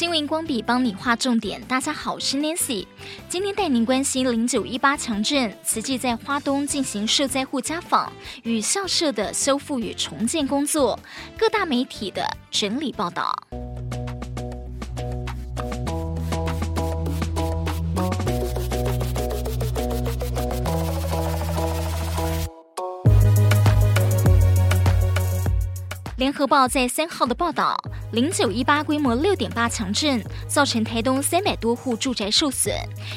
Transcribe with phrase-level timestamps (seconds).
[0.00, 1.60] 新闻光笔帮你画重点。
[1.66, 2.86] 大家好，我是 Nancy，
[3.28, 8.10] 今天带您关心零九一八强震，慈济在花东进行受灾户家访
[8.42, 10.98] 与校舍的修复与重建工作，
[11.36, 13.30] 各大媒体的整理报道。
[26.16, 27.78] 联合报在三号的报道，
[28.12, 32.74] 零九一八规模六点八强震，造成台东三百多户住宅受损，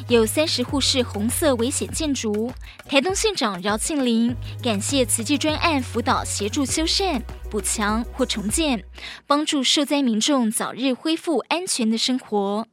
[0.08, 2.52] 有三十户是红色危险建筑。
[2.88, 7.20] 台东县长饶庆林感谢慈济专案辅导协助修缮、
[7.50, 8.84] 补强或重建，
[9.26, 12.68] 帮助受灾民众早日恢复安全的生活。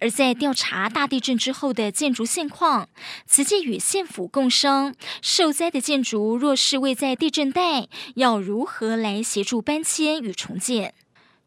[0.00, 2.88] 而在调查大地震之后的建筑现况，
[3.26, 10.94] 慈济与县府共商，受灾的建筑若是位在地震带，要如何来协助搬迁与重建？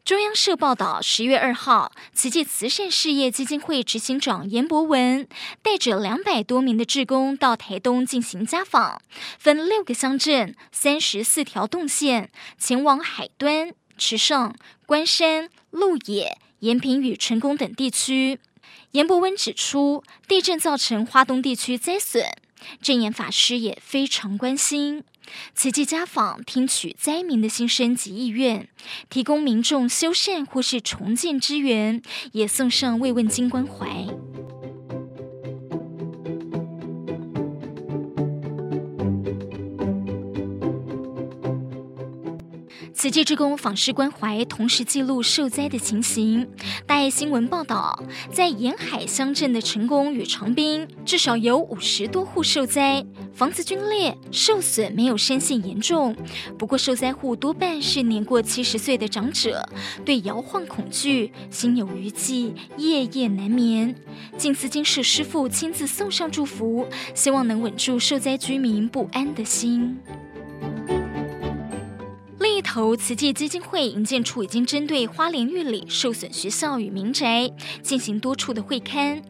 [0.04, 5.28] 中央社报道，十月二号，慈济慈善事业基金会执行长严博文
[5.62, 9.00] 带着两百多名的志工到台东进行家访，
[9.38, 14.54] 分六个乡镇、三十四条动线，前往海端、池上、
[14.86, 16.38] 关山、鹿野。
[16.60, 18.38] 延平与成功等地区，
[18.90, 22.22] 严博文指出，地震造成花东地区灾损，
[22.82, 25.02] 证严法师也非常关心。
[25.54, 28.68] 慈济家访，听取灾民的心声及意愿，
[29.08, 34.06] 提供民众修缮或是重建支援，也送上慰问金关怀。
[42.92, 46.46] 慈济志工访视关怀，同时记录受灾的情形。
[46.86, 56.14] 大爱新闻报道，在沿海乡镇的成功与长滨，至少有五十多户受灾，房子龟裂、受损，没有深陷严重。
[56.58, 59.66] 不过，受灾户多半是年过七十岁的长者，
[60.04, 63.94] 对摇晃恐惧，心有余悸，夜夜难眠。
[64.36, 69.98] 静思金氏师傅亲自送上祝福，希望能稳住受灾居民不安的心。
[72.72, 77.50] 头慈济基金会营建处已经针对花莲玉里受损学校与民宅
[77.82, 79.20] 进行多处的会勘，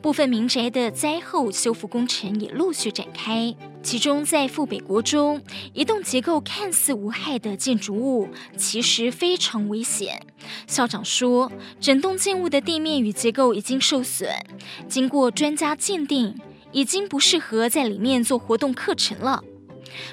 [0.00, 3.52] 部分民宅的灾后修复工程也陆续展开。
[3.82, 5.42] 其中，在富北国中，
[5.72, 10.24] 一栋结构看似无害的建筑物，其实非常危险。
[10.68, 14.30] 校长说，整栋建物的地面与结构已经受损，
[14.88, 16.38] 经过专家鉴定，
[16.70, 19.42] 已经不适合在里面做活动课程了。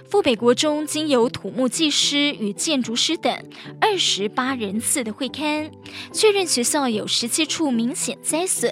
[0.09, 3.33] 富北国中经由土木技师与建筑师等
[3.81, 5.71] 二十八人次的会勘，
[6.11, 8.71] 确认学校有十七处明显灾损，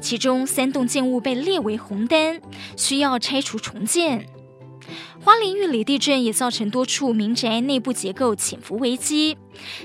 [0.00, 2.40] 其中三栋建物被列为红单，
[2.76, 4.26] 需要拆除重建。
[5.24, 9.36] 花莲玉里地震也造成多处民宅内部结构潜伏危机，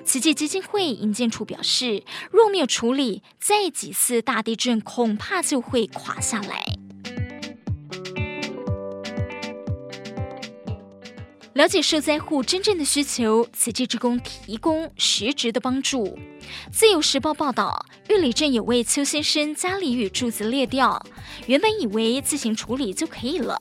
[0.03, 6.65] 慈济基金会营建处表示，若没有处理，再几次大地震恐怕就会垮下来。
[11.57, 16.15] 了解受灾户真正的需求，慈济职工提供实质的帮助。
[16.71, 21.05] 自由时报报道，玉里镇有位邱先生家里与柱子裂掉，
[21.45, 23.59] 原本以为自行处理就可以了，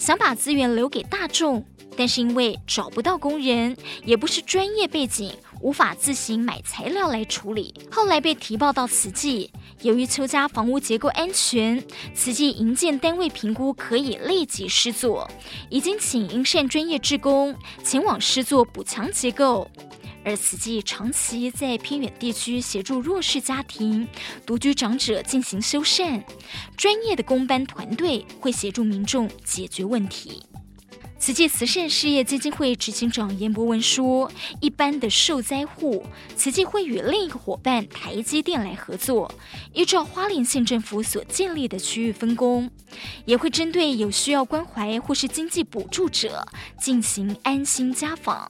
[0.00, 1.64] 想把资源留给大众，
[1.96, 7.72] 但是因为找不到工人，也不是专业背景，无法自行买材料来处理。
[7.88, 9.50] 后来被提报到慈济。
[9.82, 11.80] 由于邱家房屋结构安全，
[12.14, 15.30] 慈济营建单位评估可以立即施作，
[15.70, 17.54] 已经请营缮专业志工
[17.84, 19.70] 前往施作补强结构。
[20.24, 24.08] 而慈济长期在偏远地区协助弱势家庭、
[24.46, 26.22] 独居长者进行修缮，
[26.76, 30.42] 专业的工班团队会协助民众解决问题。
[31.24, 34.30] 慈济慈善事业基金会执行长严博文说
[34.60, 36.04] ：“一般的受灾户，
[36.36, 39.34] 慈济会与另一个伙伴台积电来合作，
[39.72, 42.70] 依照花莲县政府所建立的区域分工，
[43.24, 46.46] 也会针对有需要关怀或是经济补助者
[46.78, 48.46] 进行安心家访，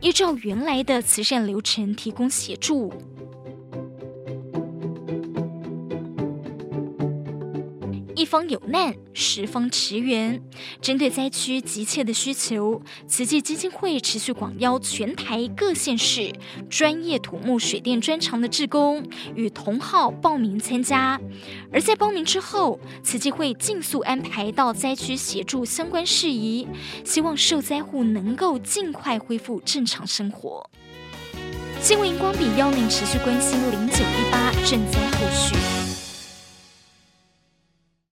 [0.00, 2.92] 依照原来的慈善流程提供协助。”
[8.22, 10.40] 一方有难，十方驰援。
[10.80, 16.32] 针对灾区急切的需求，慈济基金会持续广邀全台各县市
[16.70, 19.04] 专业土木水电专长的志工
[19.34, 21.20] 与同好报名参加。
[21.72, 26.68] 而在报名之后，慈济会尽速安排到灾区协助相关事宜，
[27.04, 30.70] 希望受灾户能够尽快恢复正常生活。
[31.80, 35.91] 新闻荧光笔邀您持续关心零九一八赈灾后续。